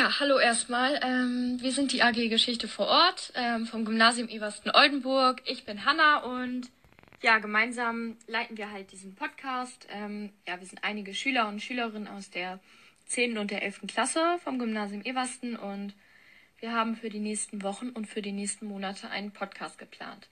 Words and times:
Ja, 0.00 0.18
hallo 0.18 0.38
erstmal. 0.38 0.98
Ähm, 1.02 1.58
wir 1.60 1.72
sind 1.72 1.92
die 1.92 2.02
AG 2.02 2.30
Geschichte 2.30 2.68
vor 2.68 2.86
Ort 2.86 3.34
ähm, 3.34 3.66
vom 3.66 3.84
Gymnasium 3.84 4.30
Eversten-Oldenburg. 4.30 5.42
Ich 5.44 5.66
bin 5.66 5.84
Hanna 5.84 6.20
und 6.20 6.70
ja, 7.20 7.38
gemeinsam 7.38 8.16
leiten 8.26 8.56
wir 8.56 8.70
halt 8.70 8.92
diesen 8.92 9.14
Podcast. 9.14 9.86
Ähm, 9.90 10.32
ja, 10.48 10.58
wir 10.58 10.66
sind 10.66 10.82
einige 10.84 11.12
Schüler 11.12 11.48
und 11.48 11.60
Schülerinnen 11.60 12.08
aus 12.08 12.30
der 12.30 12.60
10. 13.08 13.36
und 13.36 13.50
der 13.50 13.62
11. 13.62 13.82
Klasse 13.88 14.38
vom 14.42 14.58
Gymnasium 14.58 15.02
Eversten 15.04 15.54
und 15.54 15.92
wir 16.60 16.72
haben 16.72 16.96
für 16.96 17.10
die 17.10 17.20
nächsten 17.20 17.62
Wochen 17.62 17.90
und 17.90 18.06
für 18.06 18.22
die 18.22 18.32
nächsten 18.32 18.64
Monate 18.64 19.10
einen 19.10 19.32
Podcast 19.32 19.76
geplant. 19.76 20.28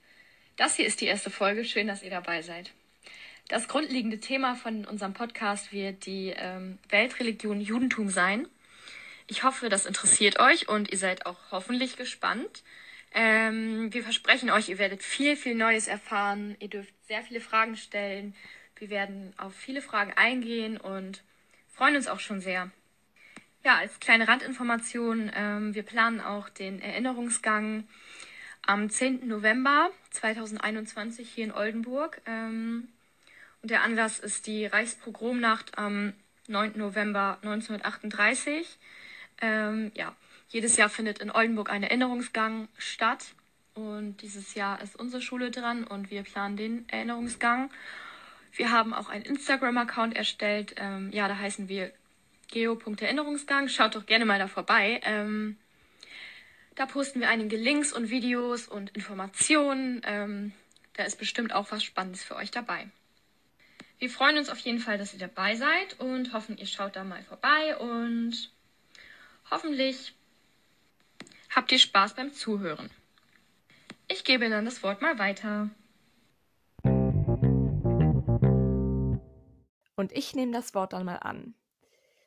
Das 0.57 0.77
hier 0.77 0.87
ist 0.87 0.99
die 0.99 1.05
erste 1.05 1.29
Folge. 1.29 1.63
Schön, 1.63 1.85
dass 1.85 2.01
ihr 2.01 2.09
dabei 2.09 2.41
seid. 2.41 2.71
Das 3.49 3.67
grundlegende 3.67 4.19
Thema 4.19 4.55
von 4.55 4.85
unserem 4.85 5.13
Podcast 5.13 5.71
wird 5.71 6.07
die 6.07 6.33
ähm, 6.35 6.79
Weltreligion 6.89 7.61
Judentum 7.61 8.09
sein. 8.09 8.47
Ich 9.31 9.43
hoffe, 9.43 9.69
das 9.69 9.85
interessiert 9.85 10.39
euch 10.39 10.67
und 10.67 10.89
ihr 10.91 10.97
seid 10.97 11.27
auch 11.27 11.37
hoffentlich 11.51 11.97
gespannt. 11.97 12.63
Ähm, 13.13 13.93
wir 13.93 14.01
versprechen 14.01 14.49
euch, 14.49 14.69
ihr 14.69 14.79
werdet 14.79 15.03
viel, 15.03 15.35
viel 15.35 15.53
Neues 15.53 15.87
erfahren. 15.87 16.57
Ihr 16.59 16.67
dürft 16.67 16.91
sehr 17.07 17.21
viele 17.21 17.39
Fragen 17.39 17.77
stellen. 17.77 18.35
Wir 18.77 18.89
werden 18.89 19.33
auf 19.37 19.53
viele 19.53 19.83
Fragen 19.83 20.13
eingehen 20.13 20.77
und 20.77 21.21
freuen 21.67 21.95
uns 21.95 22.07
auch 22.07 22.19
schon 22.19 22.41
sehr. 22.41 22.71
Ja, 23.63 23.77
als 23.77 23.99
kleine 23.99 24.27
Randinformation, 24.27 25.31
ähm, 25.35 25.75
wir 25.75 25.83
planen 25.83 26.21
auch 26.21 26.49
den 26.49 26.81
Erinnerungsgang 26.81 27.87
am 28.63 28.89
10. 28.89 29.27
November 29.27 29.91
2021 30.09 31.29
hier 31.29 31.43
in 31.43 31.51
Oldenburg. 31.51 32.19
Ähm, 32.25 32.87
und 33.61 33.69
der 33.69 33.83
Anlass 33.83 34.17
ist 34.17 34.47
die 34.47 34.65
Reichspogromnacht 34.65 35.77
am 35.77 36.13
9. 36.47 36.79
November 36.79 37.37
1938. 37.43 38.79
Ähm, 39.41 39.91
ja, 39.95 40.15
jedes 40.49 40.77
Jahr 40.77 40.89
findet 40.89 41.19
in 41.19 41.31
Oldenburg 41.31 41.69
ein 41.69 41.83
Erinnerungsgang 41.83 42.67
statt. 42.77 43.25
Und 43.75 44.17
dieses 44.21 44.55
Jahr 44.55 44.81
ist 44.81 44.95
unsere 44.95 45.21
Schule 45.21 45.51
dran 45.51 45.83
und 45.85 46.11
wir 46.11 46.23
planen 46.23 46.57
den 46.57 46.89
Erinnerungsgang. 46.89 47.71
Wir 48.51 48.71
haben 48.71 48.93
auch 48.93 49.09
einen 49.09 49.23
Instagram-Account 49.23 50.15
erstellt. 50.15 50.75
Ähm, 50.77 51.11
ja, 51.13 51.27
da 51.27 51.37
heißen 51.37 51.69
wir 51.69 51.91
geo.erinnerungsgang. 52.49 53.69
Schaut 53.69 53.95
doch 53.95 54.05
gerne 54.05 54.25
mal 54.25 54.39
da 54.39 54.47
vorbei. 54.47 54.99
Ähm, 55.03 55.57
da 56.75 56.85
posten 56.85 57.19
wir 57.19 57.29
einige 57.29 57.57
Links 57.57 57.93
und 57.93 58.09
Videos 58.09 58.67
und 58.67 58.89
Informationen. 58.91 60.01
Ähm, 60.03 60.53
da 60.93 61.03
ist 61.03 61.19
bestimmt 61.19 61.53
auch 61.53 61.71
was 61.71 61.83
Spannendes 61.83 62.23
für 62.23 62.35
euch 62.35 62.51
dabei. 62.51 62.87
Wir 63.99 64.09
freuen 64.09 64.37
uns 64.37 64.49
auf 64.49 64.59
jeden 64.59 64.79
Fall, 64.79 64.97
dass 64.97 65.13
ihr 65.13 65.19
dabei 65.19 65.55
seid 65.55 65.99
und 65.99 66.33
hoffen, 66.33 66.57
ihr 66.57 66.67
schaut 66.67 66.95
da 66.95 67.03
mal 67.03 67.21
vorbei 67.23 67.77
und 67.77 68.49
Hoffentlich 69.51 70.15
habt 71.49 71.71
ihr 71.71 71.79
Spaß 71.79 72.13
beim 72.13 72.33
Zuhören. 72.33 72.91
Ich 74.07 74.23
gebe 74.23 74.49
dann 74.49 74.65
das 74.65 74.83
Wort 74.83 75.01
mal 75.01 75.17
weiter. 75.17 75.69
Und 79.95 80.11
ich 80.13 80.35
nehme 80.35 80.51
das 80.51 80.75
Wort 80.75 80.93
dann 80.93 81.05
mal 81.05 81.17
an. 81.17 81.55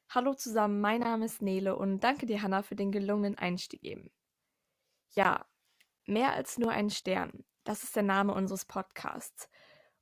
Hallo 0.09 0.35
zusammen, 0.35 0.81
mein 0.81 1.01
Name 1.01 1.25
ist 1.25 1.43
Nele 1.43 1.77
und 1.77 2.01
danke 2.01 2.27
dir, 2.27 2.43
Hanna, 2.43 2.63
für 2.63 2.77
den 2.77 2.93
gelungenen 2.93 3.39
Einstieg 3.39 3.83
eben. 3.85 4.11
Ja, 5.15 5.47
mehr 6.07 6.35
als 6.35 6.59
nur 6.59 6.73
ein 6.73 6.91
Stern. 6.91 7.45
Das 7.65 7.85
ist 7.85 7.95
der 7.95 8.03
Name 8.03 8.35
unseres 8.35 8.65
Podcasts. 8.65 9.49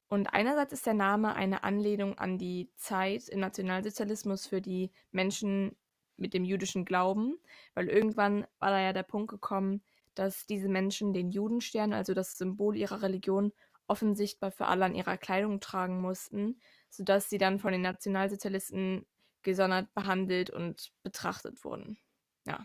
Und 0.09 0.29
einerseits 0.29 0.73
ist 0.73 0.87
der 0.87 0.95
Name 0.95 1.35
eine 1.35 1.63
Anlehnung 1.63 2.19
an 2.19 2.39
die 2.39 2.73
Zeit 2.77 3.29
im 3.29 3.41
Nationalsozialismus 3.41 4.47
für 4.47 4.61
die 4.61 4.91
Menschen 5.13 5.77
mit 6.21 6.35
dem 6.35 6.45
jüdischen 6.45 6.85
Glauben, 6.85 7.39
weil 7.75 7.89
irgendwann 7.89 8.47
war 8.59 8.71
da 8.71 8.81
ja 8.81 8.93
der 8.93 9.03
Punkt 9.03 9.31
gekommen, 9.31 9.83
dass 10.15 10.47
diese 10.47 10.69
Menschen 10.69 11.13
den 11.13 11.31
Judenstern, 11.31 11.93
also 11.93 12.15
das 12.15 12.37
Symbol 12.37 12.77
ihrer 12.77 13.03
Religion, 13.03 13.53
offensichtbar 13.87 14.53
für 14.53 14.67
alle 14.67 14.85
an 14.85 14.95
ihrer 14.95 15.17
Kleidung 15.17 15.61
tragen 15.61 16.01
mussten, 16.01 16.61
sodass 16.89 17.29
sie 17.29 17.39
dann 17.39 17.59
von 17.59 17.73
den 17.73 17.83
Nationalsozialisten 17.83 19.05
gesondert 19.43 19.93
behandelt 19.95 20.51
und 20.51 20.93
betrachtet 21.03 21.65
wurden. 21.65 21.99
Ja, 22.47 22.65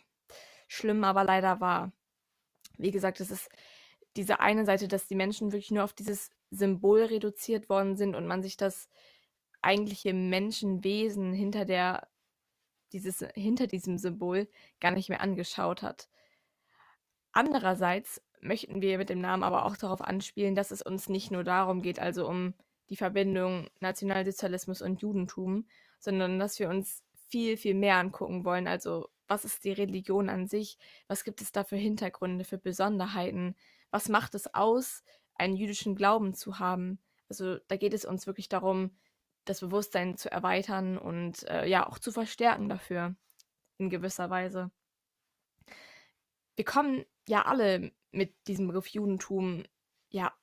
schlimm, 0.68 1.04
aber 1.04 1.24
leider 1.24 1.60
wahr. 1.62 1.92
Wie 2.78 2.92
gesagt, 2.92 3.22
es 3.22 3.32
ist 3.32 3.50
diese 4.18 4.40
eine 4.40 4.66
Seite, 4.66 4.88
dass 4.88 5.08
die 5.08 5.16
Menschen 5.16 5.52
wirklich 5.52 5.72
nur 5.72 5.84
auf 5.84 5.94
dieses 5.94 6.30
Symbol 6.52 7.04
reduziert 7.04 7.70
worden 7.70 7.96
sind 7.96 8.16
und 8.16 8.28
man 8.28 8.44
sich 8.44 8.58
das 8.58 8.90
eigentliche 9.62 10.14
Menschenwesen 10.14 11.34
hinter 11.34 11.66
der 11.66 12.08
dieses 12.94 13.26
hinter 13.34 13.68
diesem 13.68 13.98
Symbol 13.98 14.48
gar 14.80 14.92
nicht 14.92 15.10
mehr 15.10 15.22
angeschaut 15.22 15.82
hat. 15.82 16.10
Andererseits 17.32 18.22
möchten 18.42 18.82
wir 18.82 18.98
mit 18.98 19.10
dem 19.10 19.20
Namen 19.20 19.44
aber 19.44 19.66
auch 19.66 19.76
darauf 19.76 20.02
anspielen, 20.02 20.56
dass 20.56 20.72
es 20.72 20.82
uns 20.82 21.10
nicht 21.10 21.32
nur 21.32 21.44
darum 21.44 21.82
geht, 21.82 22.00
also 22.00 22.28
um 22.28 22.54
die 22.90 22.96
Verbindung 22.96 23.70
Nationalsozialismus 23.80 24.82
und 24.82 25.02
Judentum, 25.02 25.68
sondern 26.00 26.40
dass 26.40 26.60
wir 26.60 26.70
uns 26.70 27.04
viel, 27.28 27.58
viel 27.58 27.74
mehr 27.74 27.98
angucken 27.98 28.46
wollen. 28.46 28.68
Also 28.68 29.10
was 29.28 29.44
ist 29.44 29.64
die 29.64 29.72
Religion 29.72 30.30
an 30.30 30.48
sich? 30.48 30.78
Was 31.08 31.24
gibt 31.24 31.42
es 31.42 31.52
da 31.52 31.64
für 31.64 31.76
Hintergründe, 31.76 32.46
für 32.46 32.58
Besonderheiten? 32.58 33.56
Was 33.90 34.10
macht 34.10 34.36
es 34.36 34.54
aus, 34.54 35.04
einen 35.34 35.56
jüdischen 35.56 35.96
Glauben 35.96 36.34
zu 36.34 36.60
haben? 36.60 37.00
Also 37.28 37.58
da 37.68 37.76
geht 37.76 37.94
es 37.94 38.06
uns 38.06 38.28
wirklich 38.28 38.50
darum, 38.50 38.92
das 39.46 39.62
Bewusstsein 39.62 40.18
zu 40.18 40.32
erweitern 40.32 40.98
und 40.98 41.48
äh, 41.48 41.66
ja 41.66 41.88
auch 41.88 42.00
zu 42.00 42.12
verstärken 42.12 42.70
dafür 42.70 43.16
in 43.78 43.90
gewisser 43.90 44.30
Weise. 44.30 44.72
Wir 46.56 46.66
kommen 46.66 47.06
ja 47.28 47.44
alle 47.44 47.92
mit 48.12 48.34
diesem 48.48 48.68
Begriff 48.68 48.88
Judentum 48.88 49.64
ja 50.10 50.34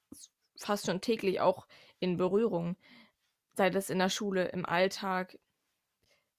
fast 0.57 0.87
schon 0.87 1.01
täglich 1.01 1.41
auch 1.41 1.67
in 1.99 2.17
Berührung, 2.17 2.77
sei 3.55 3.71
das 3.71 3.91
in 3.91 3.99
der 3.99 4.11
Schule, 4.11 4.49
im 4.49 4.67
Alltag, 4.67 5.39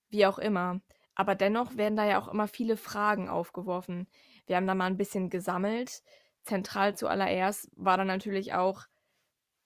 wie 0.10 0.26
auch 0.26 0.40
immer. 0.40 0.82
Aber 1.16 1.36
dennoch 1.36 1.78
werden 1.78 1.96
da 1.96 2.06
ja 2.06 2.20
auch 2.22 2.28
immer 2.28 2.48
viele 2.48 2.78
Fragen 2.78 3.30
aufgeworfen. 3.30 4.08
Wir 4.46 4.56
haben 4.56 4.68
da 4.68 4.76
mal 4.76 4.88
ein 4.88 4.98
bisschen 4.98 5.30
gesammelt. 5.30 6.04
Zentral 6.44 6.96
zuallererst 6.96 7.70
war 7.76 7.98
dann 7.98 8.08
natürlich 8.08 8.54
auch, 8.54 8.86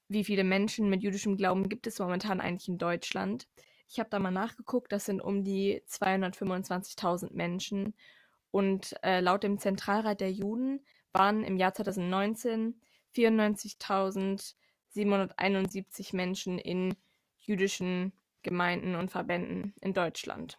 wie 0.09 0.23
viele 0.23 0.43
Menschen 0.43 0.89
mit 0.89 1.03
jüdischem 1.03 1.37
Glauben 1.37 1.69
gibt 1.69 1.85
es 1.87 1.99
momentan 1.99 2.41
eigentlich 2.41 2.69
in 2.69 2.77
Deutschland. 2.77 3.47
Ich 3.89 3.99
habe 3.99 4.09
da 4.09 4.19
mal 4.19 4.31
nachgeguckt, 4.31 4.91
das 4.91 5.05
sind 5.05 5.21
um 5.21 5.43
die 5.43 5.81
225.000 5.87 7.33
Menschen. 7.33 7.93
Und 8.51 8.95
äh, 9.03 9.19
laut 9.19 9.43
dem 9.43 9.59
Zentralrat 9.59 10.21
der 10.21 10.31
Juden 10.31 10.79
waren 11.13 11.43
im 11.43 11.57
Jahr 11.57 11.73
2019 11.73 12.79
94.771 13.15 16.15
Menschen 16.15 16.59
in 16.59 16.95
jüdischen 17.37 18.13
Gemeinden 18.43 18.95
und 18.95 19.09
Verbänden 19.11 19.73
in 19.81 19.93
Deutschland. 19.93 20.57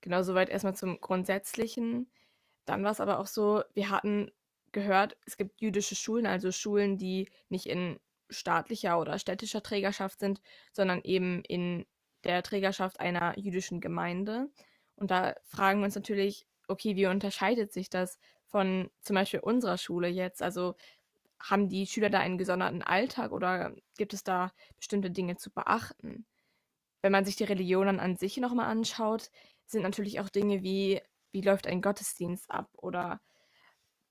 Genau 0.00 0.22
soweit 0.22 0.48
erstmal 0.48 0.76
zum 0.76 1.00
Grundsätzlichen. 1.00 2.08
Dann 2.64 2.84
war 2.84 2.92
es 2.92 3.00
aber 3.00 3.18
auch 3.18 3.26
so, 3.26 3.64
wir 3.74 3.90
hatten 3.90 4.30
gehört, 4.72 5.16
es 5.26 5.36
gibt 5.36 5.60
jüdische 5.60 5.96
Schulen, 5.96 6.26
also 6.26 6.52
Schulen, 6.52 6.98
die 6.98 7.28
nicht 7.48 7.66
in 7.66 7.98
staatlicher 8.30 8.98
oder 9.00 9.18
städtischer 9.18 9.62
Trägerschaft 9.62 10.20
sind, 10.20 10.40
sondern 10.72 11.00
eben 11.02 11.42
in 11.44 11.86
der 12.24 12.42
Trägerschaft 12.42 13.00
einer 13.00 13.38
jüdischen 13.38 13.80
Gemeinde. 13.80 14.50
Und 14.96 15.10
da 15.10 15.34
fragen 15.44 15.80
wir 15.80 15.86
uns 15.86 15.94
natürlich, 15.94 16.46
okay, 16.66 16.96
wie 16.96 17.06
unterscheidet 17.06 17.72
sich 17.72 17.90
das 17.90 18.18
von 18.46 18.90
zum 19.00 19.14
Beispiel 19.14 19.40
unserer 19.40 19.78
Schule 19.78 20.08
jetzt? 20.08 20.42
Also 20.42 20.74
haben 21.40 21.68
die 21.68 21.86
Schüler 21.86 22.10
da 22.10 22.20
einen 22.20 22.38
gesonderten 22.38 22.82
Alltag 22.82 23.32
oder 23.32 23.74
gibt 23.96 24.12
es 24.14 24.24
da 24.24 24.52
bestimmte 24.76 25.10
Dinge 25.10 25.36
zu 25.36 25.50
beachten? 25.50 26.26
Wenn 27.02 27.12
man 27.12 27.24
sich 27.24 27.36
die 27.36 27.44
Religionen 27.44 28.00
an 28.00 28.16
sich 28.16 28.36
nochmal 28.38 28.66
anschaut, 28.66 29.30
sind 29.66 29.82
natürlich 29.82 30.20
auch 30.20 30.28
Dinge 30.28 30.62
wie, 30.62 31.00
wie 31.32 31.42
läuft 31.42 31.66
ein 31.66 31.82
Gottesdienst 31.82 32.50
ab 32.50 32.68
oder 32.76 33.20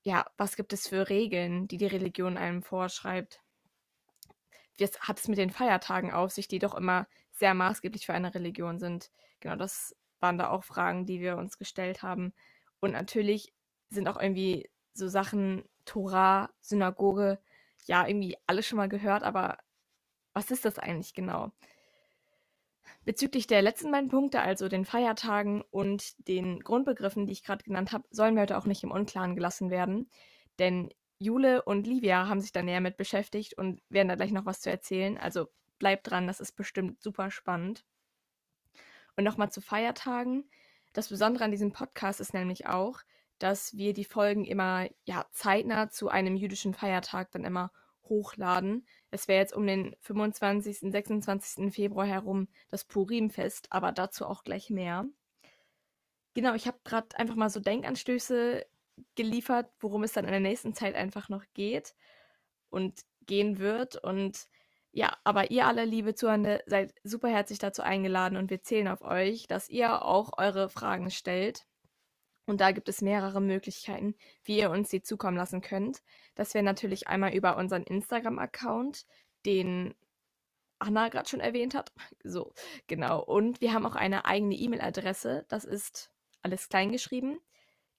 ja, 0.02 0.24
was 0.38 0.56
gibt 0.56 0.72
es 0.72 0.88
für 0.88 1.08
Regeln, 1.10 1.68
die 1.68 1.76
die 1.76 1.86
Religion 1.86 2.38
einem 2.38 2.62
vorschreibt? 2.62 3.40
Was 4.78 5.00
hat 5.00 5.18
es 5.18 5.28
mit 5.28 5.38
den 5.38 5.50
Feiertagen 5.50 6.12
auf 6.12 6.32
sich, 6.32 6.48
die 6.48 6.58
doch 6.58 6.74
immer 6.74 7.06
sehr 7.32 7.54
maßgeblich 7.54 8.06
für 8.06 8.14
eine 8.14 8.34
Religion 8.34 8.78
sind? 8.78 9.10
Genau, 9.40 9.56
das 9.56 9.94
waren 10.20 10.38
da 10.38 10.50
auch 10.50 10.64
Fragen, 10.64 11.06
die 11.06 11.20
wir 11.20 11.36
uns 11.36 11.58
gestellt 11.58 12.02
haben. 12.02 12.32
Und 12.80 12.92
natürlich 12.92 13.52
sind 13.90 14.08
auch 14.08 14.20
irgendwie 14.20 14.68
so 14.94 15.08
Sachen, 15.08 15.64
Torah, 15.84 16.50
Synagoge, 16.60 17.38
ja, 17.86 18.06
irgendwie 18.06 18.36
alle 18.46 18.62
schon 18.62 18.76
mal 18.76 18.88
gehört, 18.88 19.22
aber 19.22 19.58
was 20.32 20.50
ist 20.50 20.64
das 20.64 20.78
eigentlich 20.78 21.14
genau? 21.14 21.52
Bezüglich 23.04 23.46
der 23.46 23.62
letzten 23.62 23.90
beiden 23.90 24.08
Punkte, 24.08 24.40
also 24.40 24.68
den 24.68 24.84
Feiertagen 24.84 25.62
und 25.70 26.28
den 26.28 26.60
Grundbegriffen, 26.60 27.26
die 27.26 27.32
ich 27.32 27.42
gerade 27.42 27.64
genannt 27.64 27.92
habe, 27.92 28.04
sollen 28.10 28.34
wir 28.34 28.42
heute 28.42 28.58
auch 28.58 28.66
nicht 28.66 28.82
im 28.82 28.90
Unklaren 28.90 29.34
gelassen 29.34 29.70
werden. 29.70 30.10
Denn 30.58 30.90
Jule 31.18 31.62
und 31.62 31.86
Livia 31.86 32.28
haben 32.28 32.40
sich 32.40 32.52
da 32.52 32.62
näher 32.62 32.80
mit 32.80 32.96
beschäftigt 32.96 33.54
und 33.58 33.82
werden 33.88 34.08
da 34.08 34.14
gleich 34.14 34.32
noch 34.32 34.46
was 34.46 34.60
zu 34.60 34.70
erzählen. 34.70 35.18
Also 35.18 35.48
bleibt 35.78 36.10
dran, 36.10 36.26
das 36.26 36.40
ist 36.40 36.52
bestimmt 36.52 37.02
super 37.02 37.30
spannend. 37.30 37.84
Und 39.16 39.24
nochmal 39.24 39.50
zu 39.50 39.60
Feiertagen. 39.60 40.48
Das 40.92 41.08
Besondere 41.08 41.44
an 41.44 41.50
diesem 41.50 41.72
Podcast 41.72 42.20
ist 42.20 42.34
nämlich 42.34 42.66
auch, 42.66 43.00
dass 43.38 43.76
wir 43.76 43.94
die 43.94 44.04
Folgen 44.04 44.44
immer 44.44 44.88
ja, 45.04 45.26
zeitnah 45.32 45.90
zu 45.90 46.08
einem 46.08 46.36
jüdischen 46.36 46.74
Feiertag 46.74 47.30
dann 47.32 47.44
immer 47.44 47.72
hochladen. 48.08 48.86
Es 49.10 49.28
wäre 49.28 49.40
jetzt 49.40 49.54
um 49.54 49.66
den 49.66 49.96
25., 50.00 50.90
26. 50.92 51.72
Februar 51.72 52.06
herum 52.06 52.48
das 52.68 52.84
Purimfest, 52.84 53.68
aber 53.70 53.92
dazu 53.92 54.26
auch 54.26 54.44
gleich 54.44 54.70
mehr. 54.70 55.06
Genau, 56.34 56.54
ich 56.54 56.66
habe 56.66 56.78
gerade 56.84 57.18
einfach 57.18 57.34
mal 57.34 57.50
so 57.50 57.60
Denkanstöße 57.60 58.64
geliefert, 59.14 59.70
worum 59.80 60.02
es 60.02 60.12
dann 60.12 60.24
in 60.24 60.30
der 60.30 60.40
nächsten 60.40 60.74
Zeit 60.74 60.94
einfach 60.94 61.28
noch 61.28 61.44
geht 61.54 61.94
und 62.70 63.00
gehen 63.26 63.58
wird. 63.58 63.96
Und 63.96 64.48
ja, 64.92 65.16
aber 65.24 65.50
ihr 65.50 65.66
alle, 65.66 65.84
liebe 65.84 66.14
Zuhörende, 66.14 66.62
seid 66.66 66.94
super 67.04 67.28
herzlich 67.28 67.58
dazu 67.58 67.82
eingeladen 67.82 68.36
und 68.36 68.50
wir 68.50 68.62
zählen 68.62 68.88
auf 68.88 69.02
euch, 69.02 69.46
dass 69.46 69.68
ihr 69.68 70.02
auch 70.04 70.38
eure 70.38 70.68
Fragen 70.68 71.10
stellt. 71.10 71.66
Und 72.46 72.62
da 72.62 72.72
gibt 72.72 72.88
es 72.88 73.02
mehrere 73.02 73.42
Möglichkeiten, 73.42 74.14
wie 74.42 74.58
ihr 74.58 74.70
uns 74.70 74.88
die 74.88 75.02
zukommen 75.02 75.36
lassen 75.36 75.60
könnt. 75.60 76.02
Das 76.34 76.54
wäre 76.54 76.64
natürlich 76.64 77.06
einmal 77.06 77.34
über 77.34 77.58
unseren 77.58 77.82
Instagram-Account, 77.82 79.04
den 79.44 79.94
Anna 80.78 81.08
gerade 81.08 81.28
schon 81.28 81.40
erwähnt 81.40 81.74
hat. 81.74 81.92
So, 82.24 82.52
genau. 82.86 83.22
Und 83.22 83.60
wir 83.60 83.72
haben 83.72 83.86
auch 83.86 83.96
eine 83.96 84.24
eigene 84.24 84.54
E-Mail-Adresse. 84.54 85.44
Das 85.48 85.64
ist 85.64 86.10
alles 86.42 86.68
kleingeschrieben. 86.68 87.38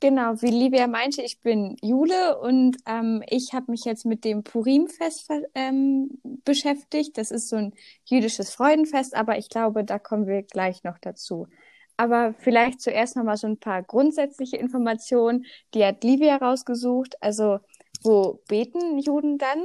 Genau, 0.00 0.42
wie 0.42 0.50
Livia 0.50 0.88
meinte, 0.88 1.22
ich 1.22 1.40
bin 1.40 1.78
Jule 1.80 2.38
und 2.38 2.76
ähm, 2.84 3.22
ich 3.30 3.54
habe 3.54 3.70
mich 3.70 3.86
jetzt 3.86 4.04
mit 4.04 4.26
dem 4.26 4.44
Purimfest 4.44 5.30
ähm, 5.54 6.20
beschäftigt. 6.44 7.16
Das 7.16 7.30
ist 7.30 7.48
so 7.48 7.56
ein 7.56 7.72
jüdisches 8.04 8.50
Freudenfest, 8.50 9.16
aber 9.16 9.38
ich 9.38 9.48
glaube, 9.48 9.84
da 9.84 9.98
kommen 9.98 10.26
wir 10.26 10.42
gleich 10.42 10.84
noch 10.84 10.98
dazu. 10.98 11.48
Aber 11.96 12.34
vielleicht 12.34 12.82
zuerst 12.82 13.16
noch 13.16 13.24
mal 13.24 13.38
so 13.38 13.46
ein 13.46 13.56
paar 13.56 13.82
grundsätzliche 13.82 14.58
Informationen, 14.58 15.46
die 15.72 15.82
hat 15.82 16.04
Livia 16.04 16.36
rausgesucht. 16.36 17.16
Also, 17.22 17.60
wo 18.02 18.42
beten 18.48 18.98
Juden 18.98 19.38
dann? 19.38 19.64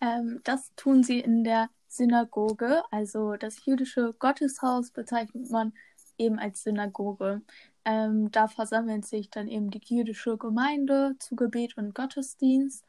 Ähm, 0.00 0.40
das 0.44 0.72
tun 0.76 1.02
sie 1.02 1.20
in 1.20 1.44
der 1.44 1.68
Synagoge, 1.88 2.82
also 2.90 3.34
das 3.36 3.64
jüdische 3.64 4.14
Gotteshaus 4.18 4.90
bezeichnet 4.90 5.50
man 5.50 5.72
eben 6.18 6.38
als 6.38 6.62
Synagoge. 6.62 7.42
Ähm, 7.84 8.30
da 8.30 8.48
versammelt 8.48 9.04
sich 9.06 9.30
dann 9.30 9.48
eben 9.48 9.70
die 9.70 9.80
jüdische 9.84 10.36
Gemeinde 10.38 11.16
zu 11.18 11.36
Gebet 11.36 11.76
und 11.76 11.94
Gottesdienst. 11.94 12.84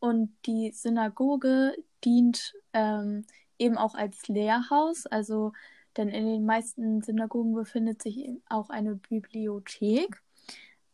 Und 0.00 0.34
die 0.46 0.72
Synagoge 0.72 1.74
dient 2.04 2.54
ähm, 2.72 3.24
eben 3.58 3.76
auch 3.76 3.94
als 3.94 4.28
Lehrhaus, 4.28 5.06
also 5.06 5.52
denn 5.96 6.08
in 6.08 6.24
den 6.24 6.46
meisten 6.46 7.02
Synagogen 7.02 7.54
befindet 7.54 8.00
sich 8.02 8.30
auch 8.48 8.70
eine 8.70 8.94
Bibliothek. 8.94 10.22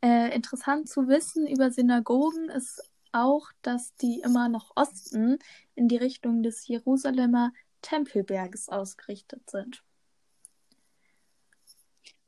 Äh, 0.02 0.34
interessant 0.34 0.88
zu 0.88 1.06
wissen 1.08 1.46
über 1.46 1.70
Synagogen 1.70 2.48
ist 2.48 2.82
auch, 3.16 3.48
dass 3.62 3.94
die 3.96 4.20
immer 4.20 4.48
nach 4.48 4.70
Osten 4.74 5.38
in 5.74 5.88
die 5.88 5.96
Richtung 5.96 6.42
des 6.42 6.66
Jerusalemer 6.66 7.52
Tempelberges 7.82 8.68
ausgerichtet 8.68 9.48
sind. 9.50 9.82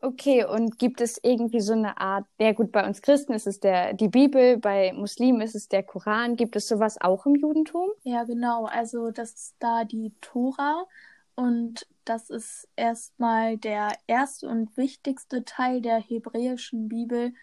Okay, 0.00 0.44
und 0.44 0.78
gibt 0.78 1.00
es 1.00 1.18
irgendwie 1.24 1.60
so 1.60 1.72
eine 1.72 2.00
Art, 2.00 2.24
ja 2.38 2.52
gut, 2.52 2.70
bei 2.70 2.86
uns 2.86 3.02
Christen 3.02 3.32
ist 3.32 3.48
es 3.48 3.58
der, 3.58 3.94
die 3.94 4.06
Bibel, 4.06 4.56
bei 4.56 4.92
Muslimen 4.92 5.40
ist 5.40 5.56
es 5.56 5.68
der 5.68 5.82
Koran. 5.82 6.36
Gibt 6.36 6.54
es 6.54 6.68
sowas 6.68 7.00
auch 7.00 7.26
im 7.26 7.34
Judentum? 7.34 7.88
Ja, 8.04 8.22
genau. 8.22 8.66
Also 8.66 9.10
das 9.10 9.32
ist 9.32 9.56
da 9.58 9.84
die 9.84 10.12
Tora 10.20 10.86
und 11.34 11.86
das 12.04 12.30
ist 12.30 12.68
erstmal 12.76 13.58
der 13.58 13.92
erste 14.06 14.48
und 14.48 14.76
wichtigste 14.76 15.44
Teil 15.44 15.80
der 15.80 15.98
hebräischen 15.98 16.88
Bibel 16.88 17.34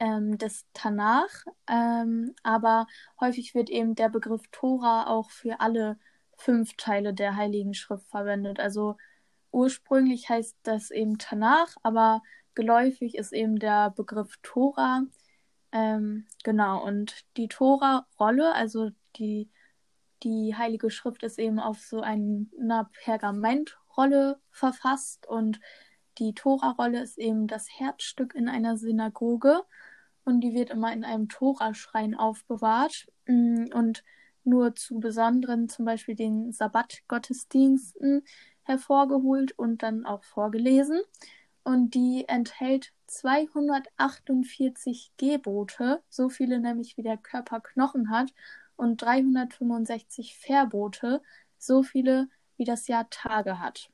ähm, 0.00 0.38
des 0.38 0.66
Tanach. 0.72 1.44
Ähm, 1.68 2.34
aber 2.42 2.86
häufig 3.20 3.54
wird 3.54 3.70
eben 3.70 3.94
der 3.94 4.08
Begriff 4.08 4.42
Tora 4.52 5.06
auch 5.06 5.30
für 5.30 5.60
alle 5.60 5.98
fünf 6.36 6.76
Teile 6.76 7.14
der 7.14 7.36
Heiligen 7.36 7.74
Schrift 7.74 8.08
verwendet. 8.08 8.60
Also 8.60 8.96
Ursprünglich 9.50 10.28
heißt 10.28 10.56
das 10.62 10.90
eben 10.90 11.18
Tanach, 11.18 11.76
aber 11.82 12.22
geläufig 12.54 13.14
ist 13.16 13.32
eben 13.32 13.58
der 13.58 13.90
Begriff 13.90 14.38
Tora. 14.42 15.04
Ähm, 15.72 16.26
genau, 16.44 16.84
und 16.84 17.24
die 17.36 17.48
Tora-Rolle, 17.48 18.54
also 18.54 18.90
die, 19.16 19.50
die 20.22 20.54
Heilige 20.56 20.90
Schrift 20.90 21.22
ist 21.22 21.38
eben 21.38 21.58
auf 21.58 21.80
so 21.80 22.00
einer 22.02 22.90
Pergamentrolle 23.04 24.38
verfasst 24.50 25.26
und 25.26 25.60
die 26.18 26.34
Tora-Rolle 26.34 27.00
ist 27.02 27.18
eben 27.18 27.46
das 27.46 27.68
Herzstück 27.78 28.34
in 28.34 28.48
einer 28.48 28.76
Synagoge 28.76 29.62
und 30.28 30.42
die 30.42 30.52
wird 30.52 30.68
immer 30.68 30.92
in 30.92 31.04
einem 31.04 31.30
Tora-Schrein 31.30 32.14
aufbewahrt 32.14 33.06
mm, 33.26 33.68
und 33.72 34.04
nur 34.44 34.74
zu 34.74 35.00
besonderen, 35.00 35.70
zum 35.70 35.86
Beispiel 35.86 36.16
den 36.16 36.52
Sabbat-Gottesdiensten, 36.52 38.26
hervorgeholt 38.62 39.58
und 39.58 39.82
dann 39.82 40.04
auch 40.04 40.22
vorgelesen. 40.24 41.00
Und 41.64 41.94
die 41.94 42.26
enthält 42.28 42.92
248 43.06 45.12
Gebote, 45.16 46.02
so 46.10 46.28
viele 46.28 46.60
nämlich 46.60 46.98
wie 46.98 47.02
der 47.02 47.16
Körper 47.16 47.60
Knochen 47.60 48.10
hat, 48.10 48.34
und 48.76 49.00
365 49.00 50.36
Verbote, 50.36 51.22
so 51.56 51.82
viele 51.82 52.28
wie 52.58 52.64
das 52.64 52.86
Jahr 52.86 53.08
Tage 53.08 53.60
hat. 53.60 53.88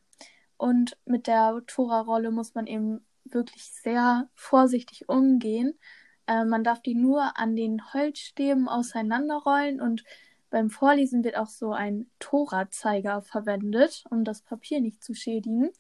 Und 0.56 0.98
mit 1.04 1.28
der 1.28 1.62
Tora-Rolle 1.68 2.32
muss 2.32 2.56
man 2.56 2.66
eben 2.66 3.06
wirklich 3.22 3.66
sehr 3.66 4.28
vorsichtig 4.34 5.08
umgehen. 5.08 5.78
Äh, 6.26 6.44
man 6.44 6.64
darf 6.64 6.82
die 6.82 6.94
nur 6.94 7.38
an 7.38 7.56
den 7.56 7.92
Holzstäben 7.92 8.68
auseinanderrollen 8.68 9.80
und 9.80 10.04
beim 10.50 10.70
Vorlesen 10.70 11.24
wird 11.24 11.36
auch 11.36 11.48
so 11.48 11.72
ein 11.72 12.08
Tora-Zeiger 12.20 13.22
verwendet, 13.22 14.04
um 14.10 14.22
das 14.22 14.42
Papier 14.42 14.80
nicht 14.80 15.02
zu 15.02 15.12
schädigen. 15.12 15.70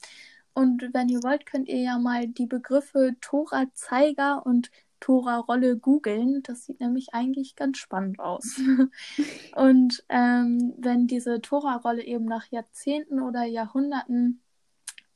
Und 0.52 0.88
wenn 0.92 1.08
ihr 1.08 1.22
wollt, 1.22 1.46
könnt 1.46 1.68
ihr 1.68 1.80
ja 1.80 1.98
mal 1.98 2.26
die 2.26 2.46
Begriffe 2.46 3.14
Tora-Zeiger 3.20 4.44
und 4.44 4.70
Tora-Rolle 5.00 5.76
googeln. 5.76 6.42
Das 6.42 6.64
sieht 6.64 6.80
nämlich 6.80 7.12
eigentlich 7.12 7.56
ganz 7.56 7.78
spannend 7.78 8.20
aus. 8.20 8.58
und 9.54 10.02
ähm, 10.08 10.74
wenn 10.78 11.06
diese 11.06 11.40
Tora-Rolle 11.40 12.02
eben 12.02 12.24
nach 12.24 12.46
Jahrzehnten 12.50 13.20
oder 13.20 13.44
Jahrhunderten 13.44 14.40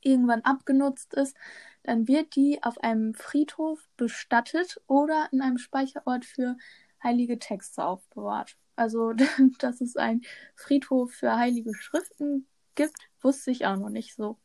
irgendwann 0.01 0.41
abgenutzt 0.41 1.13
ist, 1.13 1.35
dann 1.83 2.07
wird 2.07 2.35
die 2.35 2.61
auf 2.63 2.77
einem 2.83 3.13
Friedhof 3.13 3.79
bestattet 3.97 4.81
oder 4.87 5.29
in 5.31 5.41
einem 5.41 5.57
Speicherort 5.57 6.25
für 6.25 6.57
heilige 7.03 7.39
Texte 7.39 7.83
aufbewahrt. 7.83 8.57
Also, 8.75 9.13
dass 9.59 9.81
es 9.81 9.95
einen 9.95 10.21
Friedhof 10.55 11.11
für 11.11 11.35
heilige 11.35 11.73
Schriften 11.73 12.47
gibt, 12.75 12.97
wusste 13.21 13.51
ich 13.51 13.65
auch 13.65 13.77
noch 13.77 13.89
nicht 13.89 14.15
so. 14.15 14.37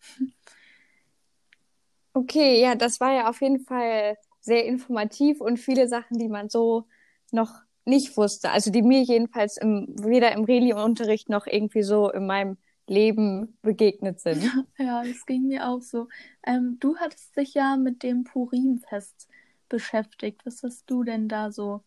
Okay, 2.15 2.61
ja, 2.61 2.75
das 2.75 3.01
war 3.01 3.13
ja 3.13 3.29
auf 3.29 3.41
jeden 3.41 3.61
Fall 3.61 4.17
sehr 4.41 4.65
informativ 4.65 5.41
und 5.41 5.59
viele 5.59 5.89
Sachen, 5.89 6.19
die 6.19 6.29
man 6.29 6.49
so 6.49 6.85
noch 7.33 7.63
nicht 7.85 8.17
wusste. 8.17 8.51
Also 8.51 8.71
die 8.71 8.83
mir 8.83 9.03
jedenfalls 9.03 9.57
im, 9.57 9.95
weder 10.03 10.33
im 10.33 10.45
Reli-Unterricht 10.45 11.29
noch 11.29 11.47
irgendwie 11.47 11.83
so 11.83 12.11
in 12.11 12.27
meinem 12.27 12.57
Leben 12.87 13.57
begegnet 13.63 14.21
sind. 14.21 14.43
Ja, 14.79 15.03
das 15.03 15.25
ging 15.27 15.47
mir 15.47 15.69
auch 15.69 15.81
so. 15.81 16.09
Ähm, 16.47 16.79
du 16.81 16.97
hattest 16.97 17.37
dich 17.37 17.55
ja 17.55 17.77
mit 17.77 18.03
dem 18.03 18.25
Purimfest 18.25 19.29
beschäftigt. 19.69 20.45
Was 20.45 20.63
hast 20.63 20.91
du 20.91 21.05
denn 21.05 21.29
da 21.29 21.51
so 21.51 21.81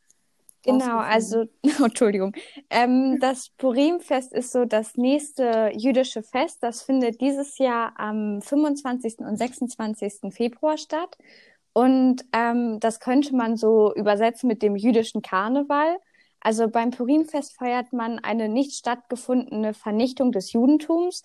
Genau, 0.64 0.98
also, 0.98 1.46
oh, 1.80 1.84
Entschuldigung. 1.86 2.34
Ähm, 2.70 3.20
das 3.22 3.50
Purimfest 3.58 4.34
ist 4.34 4.52
so 4.52 4.66
das 4.66 4.98
nächste 4.98 5.72
jüdische 5.74 6.24
Fest. 6.24 6.62
Das 6.62 6.82
findet 6.82 7.22
dieses 7.22 7.58
Jahr 7.58 7.94
am 7.98 8.42
25. 8.42 9.20
und 9.20 9.38
26. 9.38 10.34
Februar 10.34 10.78
statt. 10.78 11.18
Und 11.72 12.26
ähm, 12.34 12.80
das 12.82 13.00
könnte 13.00 13.36
man 13.36 13.56
so 13.56 13.94
übersetzen 13.96 14.48
mit 14.48 14.62
dem 14.62 14.76
jüdischen 14.76 15.22
Karneval. 15.22 15.98
Also 16.48 16.70
beim 16.70 16.92
Purimfest 16.92 17.58
feiert 17.58 17.92
man 17.92 18.20
eine 18.20 18.48
nicht 18.48 18.72
stattgefundene 18.72 19.74
Vernichtung 19.74 20.32
des 20.32 20.54
Judentums. 20.54 21.22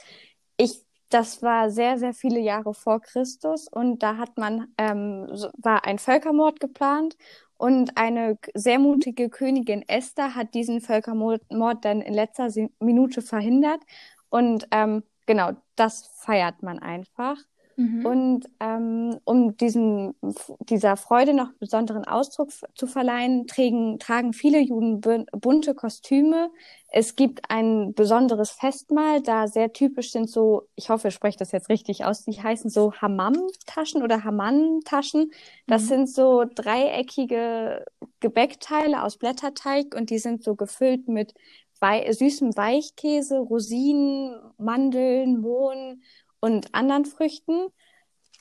Ich, 0.57 0.85
das 1.11 1.45
war 1.45 1.71
sehr, 1.71 1.97
sehr 1.97 2.13
viele 2.13 2.41
Jahre 2.41 2.75
vor 2.75 3.01
Christus 3.01 3.69
und 3.69 4.03
da 4.03 4.17
hat 4.17 4.37
man, 4.37 4.75
ähm, 4.79 5.29
war 5.59 5.85
ein 5.85 6.01
Völkermord 6.01 6.59
geplant 6.59 7.17
und 7.57 7.97
eine 7.97 8.37
sehr 8.55 8.81
mutige 8.81 9.31
Königin 9.31 9.85
Esther 9.87 10.35
hat 10.35 10.55
diesen 10.55 10.81
Völkermord 10.81 11.45
dann 11.85 12.01
in 12.01 12.15
letzter 12.15 12.49
Minute 12.81 13.23
verhindert. 13.23 13.81
Und 14.29 14.67
ähm, 14.73 15.05
genau, 15.27 15.53
das 15.77 16.09
feiert 16.17 16.65
man 16.65 16.81
einfach. 16.81 17.37
Mhm. 17.77 18.07
Und 18.07 18.51
ähm, 18.61 19.19
um 19.25 19.57
diesen, 19.57 20.15
dieser 20.61 20.97
Freude 20.97 21.35
noch 21.35 21.53
besonderen 21.55 22.05
Ausdruck 22.05 22.51
zu 22.75 22.87
verleihen, 22.87 23.47
tragen, 23.47 23.99
tragen 23.99 24.33
viele 24.33 24.61
Juden 24.61 25.01
bunte 25.01 25.75
Kostüme. 25.75 26.51
Es 26.89 27.17
gibt 27.17 27.41
ein 27.49 27.95
besonderes 27.95 28.51
Festmahl, 28.51 29.23
da 29.23 29.47
sehr 29.47 29.73
typisch 29.73 30.13
sind 30.13 30.29
so, 30.29 30.69
ich 30.75 30.91
hoffe, 30.91 31.09
ich 31.09 31.15
spreche 31.15 31.39
das 31.39 31.53
jetzt 31.53 31.71
richtig 31.71 32.05
aus, 32.05 32.25
die 32.25 32.43
heißen 32.43 32.71
so 32.71 32.93
Hammam-Taschen 32.93 34.03
oder 34.03 34.25
Haman-Taschen. 34.25 35.33
Das 35.67 35.85
mhm. 35.85 35.89
sind 35.89 36.11
so 36.11 36.45
dreieckige 36.55 37.85
Gebäckteile 38.21 39.03
aus 39.03 39.17
Blätterteig 39.17 39.95
und 39.95 40.11
die 40.11 40.19
sind 40.19 40.45
so 40.45 40.55
gefüllt 40.55 41.09
mit 41.09 41.35
wei 41.83 42.11
süßem 42.13 42.57
Weichkäse, 42.57 43.39
Rosinen, 43.39 44.37
Mandeln, 44.57 45.41
Mohn 45.41 46.03
und 46.43 46.75
anderen 46.75 47.07
Früchten. 47.07 47.69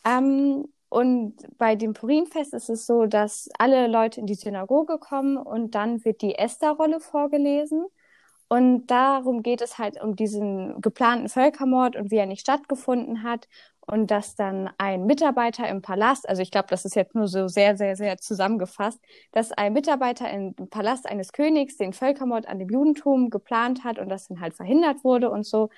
Ähm, 0.06 0.66
und 0.90 1.36
bei 1.58 1.78
dem 1.78 1.94
Purimfest 1.94 2.54
ist 2.54 2.70
es 2.70 2.86
so, 2.86 3.06
dass 3.06 3.50
alle 3.58 3.88
Leute 3.88 4.20
in 4.20 4.26
die 4.26 4.36
Synagoge 4.36 4.98
kommen 4.98 5.38
und 5.38 5.74
dann 5.74 6.04
wird 6.04 6.22
die 6.22 6.36
Esther-Rolle 6.36 7.00
vorgelesen. 7.00 7.86
Und 8.50 8.88
darum 8.88 9.44
geht 9.44 9.62
es 9.62 9.78
halt 9.78 10.02
um 10.04 10.18
diesen 10.18 10.82
geplanten 10.82 11.30
Völkermord 11.30 11.96
und 11.96 12.12
wie 12.12 12.18
er 12.18 12.26
nicht 12.26 12.42
stattgefunden 12.42 13.24
hat. 13.24 13.48
Und 13.88 14.12
dass 14.12 14.36
dann 14.36 14.70
ein 14.78 15.06
Mitarbeiter 15.06 15.68
im 15.70 15.82
Palast, 15.82 16.28
also 16.28 16.42
ich 16.42 16.52
glaube, 16.52 16.68
das 16.70 16.84
ist 16.86 16.96
jetzt 16.96 17.16
nur 17.16 17.28
so 17.28 17.48
sehr, 17.48 17.78
sehr, 17.78 17.96
sehr 17.96 18.18
zusammengefasst, 18.18 19.00
dass 19.32 19.52
ein 19.54 19.74
Mitarbeiter 19.74 20.30
im 20.30 20.54
Palast 20.70 21.08
eines 21.08 21.32
Königs 21.32 21.78
den 21.78 21.94
Völkermord 21.94 22.48
an 22.48 22.60
dem 22.60 22.70
Judentum 22.70 23.30
geplant 23.30 23.84
hat 23.86 24.00
und 24.00 24.10
das 24.10 24.28
dann 24.28 24.42
halt 24.42 24.54
verhindert 24.54 25.04
wurde 25.04 25.32
und 25.32 25.46
so. 25.46 25.70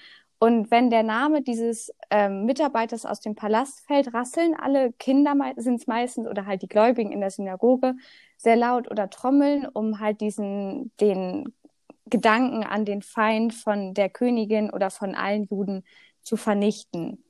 Und 0.43 0.71
wenn 0.71 0.89
der 0.89 1.03
Name 1.03 1.41
dieses 1.41 1.89
ähm, 2.09 2.43
Mitarbeiters 2.43 3.05
aus 3.05 3.21
dem 3.21 3.33
Palast 3.33 3.79
fällt, 3.87 4.13
rasseln 4.13 4.53
alle 4.55 4.91
Kinder, 4.91 5.35
sind 5.55 5.75
es 5.75 5.87
meistens, 5.87 6.27
oder 6.27 6.45
halt 6.45 6.61
die 6.61 6.67
Gläubigen 6.67 7.13
in 7.13 7.21
der 7.21 7.31
Synagoge, 7.31 7.95
sehr 8.35 8.57
laut 8.57 8.91
oder 8.91 9.09
trommeln, 9.09 9.65
um 9.65 10.01
halt 10.01 10.19
diesen, 10.19 10.91
den 10.99 11.53
Gedanken 12.07 12.65
an 12.65 12.83
den 12.83 13.01
Feind 13.01 13.53
von 13.53 13.93
der 13.93 14.09
Königin 14.09 14.69
oder 14.69 14.89
von 14.89 15.15
allen 15.15 15.45
Juden 15.45 15.85
zu 16.23 16.35
vernichten. 16.35 17.22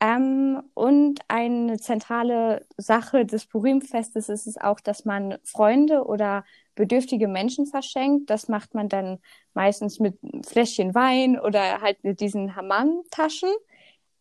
Ähm, 0.00 0.62
und 0.74 1.20
eine 1.28 1.78
zentrale 1.78 2.66
Sache 2.76 3.24
des 3.24 3.46
Purimfestes 3.46 4.28
ist 4.28 4.46
es 4.46 4.58
auch, 4.58 4.80
dass 4.80 5.04
man 5.04 5.38
Freunde 5.44 6.04
oder 6.04 6.44
bedürftige 6.74 7.28
Menschen 7.28 7.66
verschenkt. 7.66 8.28
Das 8.30 8.48
macht 8.48 8.74
man 8.74 8.88
dann 8.88 9.18
meistens 9.54 10.00
mit 10.00 10.18
Fläschchen 10.44 10.94
Wein 10.94 11.38
oder 11.38 11.80
halt 11.80 12.02
mit 12.04 12.20
diesen 12.20 12.56
Hammam-Taschen. 12.56 13.50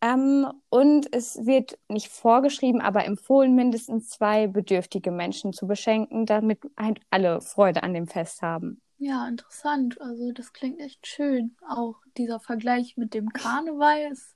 Ähm, 0.01 0.51
und 0.69 1.07
es 1.15 1.45
wird 1.45 1.79
nicht 1.87 2.09
vorgeschrieben, 2.09 2.81
aber 2.81 3.05
empfohlen, 3.05 3.55
mindestens 3.55 4.09
zwei 4.09 4.47
bedürftige 4.47 5.11
Menschen 5.11 5.53
zu 5.53 5.65
beschenken, 5.65 6.25
damit 6.25 6.59
halt 6.77 6.99
alle 7.09 7.39
Freude 7.41 7.83
an 7.83 7.93
dem 7.93 8.07
Fest 8.07 8.41
haben. 8.41 8.81
Ja, 8.97 9.27
interessant. 9.27 9.99
Also 9.99 10.31
das 10.31 10.53
klingt 10.53 10.79
echt 10.79 11.07
schön. 11.07 11.55
Auch 11.67 11.95
dieser 12.17 12.39
Vergleich 12.39 12.95
mit 12.97 13.13
dem 13.13 13.29
Karneval. 13.29 14.11
Es, 14.11 14.35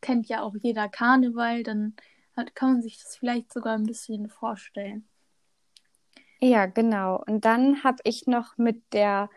kennt 0.00 0.28
ja 0.28 0.42
auch 0.42 0.54
jeder 0.60 0.88
Karneval. 0.88 1.62
Dann 1.62 1.94
hat, 2.36 2.54
kann 2.54 2.74
man 2.74 2.82
sich 2.82 3.02
das 3.02 3.16
vielleicht 3.16 3.52
sogar 3.52 3.74
ein 3.74 3.86
bisschen 3.86 4.28
vorstellen. 4.28 5.08
Ja, 6.40 6.66
genau. 6.66 7.22
Und 7.26 7.44
dann 7.44 7.82
habe 7.82 7.98
ich 8.04 8.26
noch 8.26 8.58
mit 8.58 8.82
der 8.92 9.30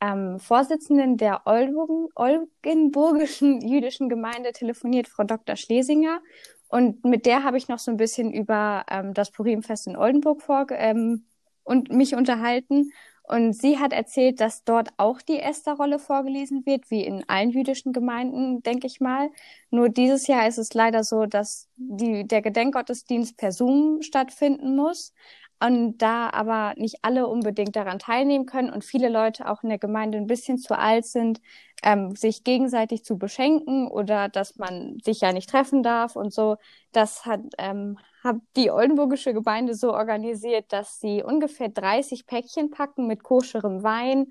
ähm, 0.00 0.38
Vorsitzenden 0.38 1.16
der 1.16 1.46
Oldenburg 1.46 2.12
Oldenburgischen 2.14 3.60
jüdischen 3.66 4.08
Gemeinde 4.08 4.52
telefoniert, 4.52 5.08
Frau 5.08 5.24
Dr. 5.24 5.56
Schlesinger. 5.56 6.20
Und 6.68 7.04
mit 7.04 7.26
der 7.26 7.44
habe 7.44 7.58
ich 7.58 7.68
noch 7.68 7.78
so 7.78 7.90
ein 7.90 7.96
bisschen 7.96 8.32
über 8.32 8.84
ähm, 8.90 9.14
das 9.14 9.30
Purimfest 9.30 9.86
in 9.86 9.96
Oldenburg 9.96 10.42
vor, 10.42 10.66
ähm, 10.70 11.26
und 11.66 11.92
mich 11.92 12.14
unterhalten. 12.14 12.92
Und 13.28 13.54
sie 13.54 13.78
hat 13.78 13.92
erzählt, 13.92 14.40
dass 14.40 14.62
dort 14.62 14.90
auch 14.98 15.20
die 15.20 15.40
Esther-Rolle 15.40 15.98
vorgelesen 15.98 16.64
wird, 16.64 16.90
wie 16.90 17.04
in 17.04 17.28
allen 17.28 17.50
jüdischen 17.50 17.92
Gemeinden, 17.92 18.62
denke 18.62 18.86
ich 18.86 19.00
mal. 19.00 19.30
Nur 19.70 19.88
dieses 19.88 20.28
Jahr 20.28 20.46
ist 20.46 20.58
es 20.58 20.74
leider 20.74 21.02
so, 21.02 21.26
dass 21.26 21.68
die, 21.76 22.26
der 22.26 22.40
Gedenkgottesdienst 22.42 23.36
per 23.36 23.50
Zoom 23.50 24.02
stattfinden 24.02 24.76
muss. 24.76 25.12
Und 25.58 25.98
da 25.98 26.28
aber 26.30 26.74
nicht 26.76 26.98
alle 27.00 27.26
unbedingt 27.26 27.76
daran 27.76 27.98
teilnehmen 27.98 28.44
können 28.44 28.68
und 28.70 28.84
viele 28.84 29.08
Leute 29.08 29.48
auch 29.50 29.62
in 29.62 29.70
der 29.70 29.78
Gemeinde 29.78 30.18
ein 30.18 30.26
bisschen 30.26 30.58
zu 30.58 30.78
alt 30.78 31.06
sind, 31.06 31.40
ähm, 31.82 32.14
sich 32.14 32.44
gegenseitig 32.44 33.04
zu 33.04 33.16
beschenken 33.16 33.88
oder 33.88 34.28
dass 34.28 34.56
man 34.56 34.98
sich 35.02 35.22
ja 35.22 35.32
nicht 35.32 35.48
treffen 35.48 35.82
darf 35.82 36.14
und 36.14 36.32
so, 36.34 36.56
das 36.92 37.24
hat, 37.24 37.40
ähm, 37.56 37.98
hat 38.26 38.36
die 38.56 38.70
Oldenburgische 38.70 39.32
Gemeinde 39.32 39.74
so 39.74 39.92
organisiert, 39.94 40.72
dass 40.72 40.98
sie 41.00 41.22
ungefähr 41.22 41.68
30 41.68 42.26
Päckchen 42.26 42.70
packen 42.70 43.06
mit 43.06 43.22
koscherem 43.22 43.82
Wein, 43.82 44.26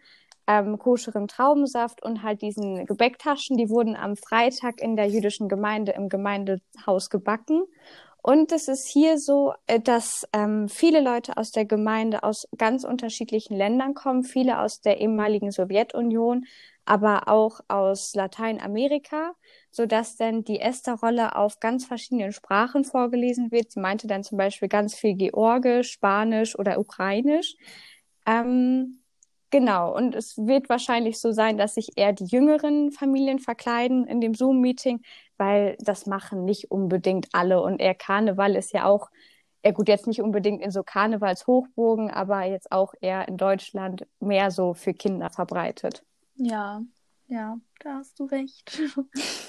ähm, 0.48 0.78
koscherem 0.78 1.28
Traubensaft 1.28 2.04
und 2.04 2.22
halt 2.22 2.42
diesen 2.42 2.86
Gebäcktaschen. 2.86 3.58
Die 3.58 3.70
wurden 3.70 3.96
am 3.96 4.16
Freitag 4.16 4.80
in 4.80 4.96
der 4.96 5.08
jüdischen 5.08 5.50
Gemeinde 5.50 5.94
im 5.94 6.10
Gemeindehaus 6.10 7.10
gebacken. 7.10 7.64
Und 8.22 8.52
es 8.52 8.68
ist 8.68 8.88
hier 8.88 9.20
so, 9.20 9.54
äh, 9.68 9.80
dass 9.80 10.28
ähm, 10.34 10.68
viele 10.68 11.00
Leute 11.00 11.38
aus 11.38 11.52
der 11.52 11.66
Gemeinde 11.66 12.24
aus 12.24 12.48
ganz 12.58 12.84
unterschiedlichen 12.84 13.56
Ländern 13.56 13.94
kommen, 13.94 14.24
viele 14.24 14.60
aus 14.60 14.82
der 14.82 15.00
ehemaligen 15.00 15.52
Sowjetunion, 15.52 16.46
aber 16.86 17.28
auch 17.28 17.60
aus 17.68 18.14
Lateinamerika, 18.16 19.34
so 19.76 19.86
dass 19.86 20.16
dann 20.16 20.46
die 20.46 20.62
Esther-Rolle 20.62 21.36
auf 21.36 21.60
ganz 21.60 21.86
verschiedenen 21.86 22.32
Sprachen 22.32 22.86
vorgelesen 22.86 23.52
wird. 23.52 23.72
Sie 23.72 23.82
meinte 23.82 24.08
dann 24.08 24.24
zum 24.24 24.38
Beispiel 24.38 24.70
ganz 24.70 24.96
viel 24.96 25.16
Georgisch, 25.16 25.92
Spanisch 25.92 26.58
oder 26.58 26.80
Ukrainisch. 26.80 27.56
Ähm, 28.26 29.02
Genau, 29.52 29.96
und 29.96 30.16
es 30.16 30.38
wird 30.38 30.68
wahrscheinlich 30.68 31.18
so 31.18 31.32
sein, 31.32 31.58
dass 31.58 31.76
sich 31.76 31.92
eher 31.96 32.12
die 32.12 32.26
jüngeren 32.26 32.92
Familien 32.92 33.40
verkleiden 33.40 34.06
in 34.06 34.20
dem 34.20 34.34
Zoom-Meeting, 34.34 35.02
weil 35.38 35.78
das 35.80 36.08
machen 36.08 36.44
nicht 36.44 36.72
unbedingt 36.72 37.28
alle. 37.32 37.62
Und 37.62 37.80
eher 37.80 37.96
Karneval 37.96 38.56
ist 38.58 38.74
ja 38.74 38.84
auch, 38.84 39.10
ja 39.64 39.72
gut, 39.72 39.88
jetzt 39.88 40.08
nicht 40.08 40.22
unbedingt 40.22 40.62
in 40.62 40.72
so 40.72 40.84
Karnevalshochburgen, 40.84 42.12
aber 42.12 42.44
jetzt 42.44 42.70
auch 42.72 42.94
eher 43.00 43.30
in 43.30 43.38
Deutschland 43.38 44.06
mehr 44.20 44.52
so 44.52 44.74
für 44.74 44.94
Kinder 44.94 45.30
verbreitet. 45.30 46.04
Ja, 46.36 46.82
ja, 47.28 47.58
da 47.80 47.94
hast 47.94 48.20
du 48.20 48.26
recht. 48.26 48.82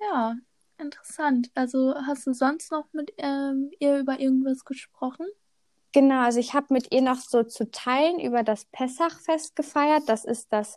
ja, 0.00 0.36
interessant. 0.78 1.50
Also 1.54 1.94
hast 1.94 2.26
du 2.26 2.32
sonst 2.32 2.70
noch 2.72 2.92
mit 2.92 3.12
ähm, 3.18 3.70
ihr 3.78 3.98
über 3.98 4.18
irgendwas 4.18 4.64
gesprochen? 4.64 5.26
Genau, 5.92 6.20
also 6.20 6.38
ich 6.38 6.54
habe 6.54 6.66
mit 6.70 6.92
ihr 6.92 7.02
noch 7.02 7.18
so 7.18 7.42
zu 7.42 7.70
Teilen 7.70 8.20
über 8.20 8.42
das 8.42 8.64
Pessachfest 8.66 9.56
gefeiert. 9.56 10.04
Das 10.06 10.24
ist 10.24 10.52
das 10.52 10.76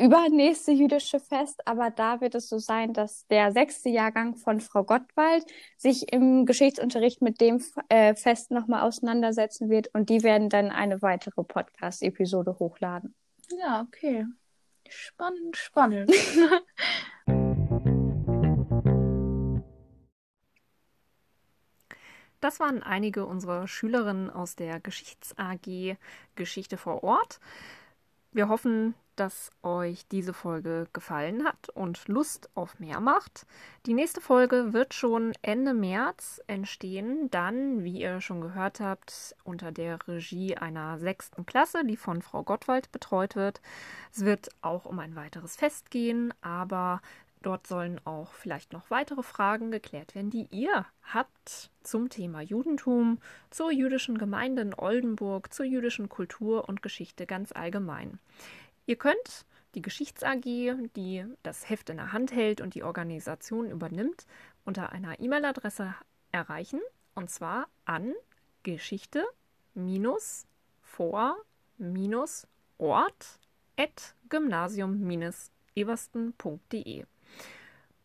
übernächste 0.00 0.72
jüdische 0.72 1.20
Fest, 1.20 1.60
aber 1.66 1.90
da 1.90 2.20
wird 2.20 2.34
es 2.34 2.48
so 2.48 2.58
sein, 2.58 2.92
dass 2.92 3.26
der 3.28 3.52
sechste 3.52 3.88
Jahrgang 3.88 4.36
von 4.36 4.60
Frau 4.60 4.84
Gottwald 4.84 5.44
sich 5.76 6.12
im 6.12 6.46
Geschichtsunterricht 6.46 7.22
mit 7.22 7.40
dem 7.40 7.62
äh, 7.88 8.14
Fest 8.14 8.50
nochmal 8.50 8.82
auseinandersetzen 8.82 9.68
wird 9.68 9.88
und 9.94 10.08
die 10.08 10.22
werden 10.22 10.48
dann 10.48 10.70
eine 10.70 11.02
weitere 11.02 11.42
Podcast-Episode 11.42 12.58
hochladen. 12.58 13.14
Ja, 13.58 13.82
okay. 13.86 14.26
Spannend, 14.88 15.56
spannend. 15.56 16.10
Das 22.40 22.60
waren 22.60 22.82
einige 22.82 23.26
unserer 23.26 23.68
Schülerinnen 23.68 24.30
aus 24.30 24.56
der 24.56 24.80
Geschichts-AG 24.80 25.96
Geschichte 26.36 26.76
vor 26.76 27.04
Ort. 27.04 27.40
Wir 28.32 28.48
hoffen, 28.48 28.94
dass 29.16 29.50
euch 29.62 30.06
diese 30.08 30.32
Folge 30.32 30.86
gefallen 30.94 31.44
hat 31.44 31.68
und 31.68 32.08
Lust 32.08 32.48
auf 32.54 32.78
mehr 32.78 33.00
macht. 33.00 33.44
Die 33.84 33.92
nächste 33.92 34.22
Folge 34.22 34.72
wird 34.72 34.94
schon 34.94 35.32
Ende 35.42 35.74
März 35.74 36.40
entstehen, 36.46 37.28
dann, 37.30 37.84
wie 37.84 38.00
ihr 38.00 38.22
schon 38.22 38.40
gehört 38.40 38.80
habt, 38.80 39.36
unter 39.44 39.72
der 39.72 39.98
Regie 40.08 40.56
einer 40.56 40.98
sechsten 40.98 41.44
Klasse, 41.44 41.84
die 41.84 41.98
von 41.98 42.22
Frau 42.22 42.42
Gottwald 42.44 42.90
betreut 42.92 43.36
wird. 43.36 43.60
Es 44.10 44.24
wird 44.24 44.48
auch 44.62 44.86
um 44.86 44.98
ein 45.00 45.16
weiteres 45.16 45.56
Fest 45.56 45.90
gehen, 45.90 46.32
aber 46.40 47.02
Dort 47.42 47.66
sollen 47.66 47.98
auch 48.04 48.34
vielleicht 48.34 48.74
noch 48.74 48.90
weitere 48.90 49.22
Fragen 49.22 49.70
geklärt 49.70 50.14
werden, 50.14 50.30
die 50.30 50.46
ihr 50.50 50.84
habt 51.02 51.70
zum 51.82 52.10
Thema 52.10 52.42
Judentum, 52.42 53.18
zur 53.48 53.72
jüdischen 53.72 54.18
Gemeinde 54.18 54.60
in 54.60 54.74
Oldenburg, 54.74 55.50
zur 55.52 55.64
jüdischen 55.64 56.10
Kultur 56.10 56.68
und 56.68 56.82
Geschichte 56.82 57.26
ganz 57.26 57.52
allgemein. 57.52 58.18
Ihr 58.84 58.96
könnt 58.96 59.46
die 59.74 59.82
Geschichts 59.82 60.22
AG, 60.22 60.44
die 60.96 61.24
das 61.42 61.70
Heft 61.70 61.88
in 61.88 61.96
der 61.96 62.12
Hand 62.12 62.32
hält 62.32 62.60
und 62.60 62.74
die 62.74 62.82
Organisation 62.82 63.70
übernimmt, 63.70 64.26
unter 64.64 64.92
einer 64.92 65.18
E-Mail-Adresse 65.18 65.94
erreichen 66.32 66.80
und 67.14 67.30
zwar 67.30 67.68
an 67.86 68.12
Geschichte 68.62 69.24
vor 70.82 71.38
Ort 72.78 73.40
at 73.76 74.14
gymnasium-eversten.de. 74.28 77.06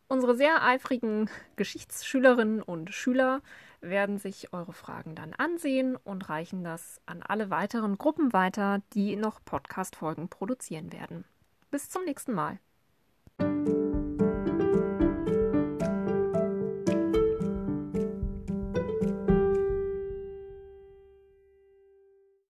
Unsere 0.07 0.35
sehr 0.35 0.63
eifrigen 0.63 1.29
Geschichtsschülerinnen 1.55 2.61
und 2.61 2.93
Schüler 2.93 3.41
werden 3.81 4.19
sich 4.19 4.53
eure 4.53 4.73
Fragen 4.73 5.15
dann 5.15 5.33
ansehen 5.33 5.95
und 5.95 6.29
reichen 6.29 6.63
das 6.63 7.01
an 7.05 7.23
alle 7.23 7.49
weiteren 7.49 7.97
Gruppen 7.97 8.31
weiter, 8.31 8.81
die 8.93 9.15
noch 9.15 9.43
Podcast-Folgen 9.43 10.29
produzieren 10.29 10.91
werden. 10.91 11.25
Bis 11.71 11.89
zum 11.89 12.05
nächsten 12.05 12.33
Mal. 12.33 12.59